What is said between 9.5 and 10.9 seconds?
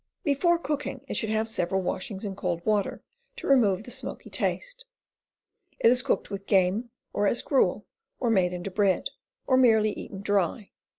merely eaten dry.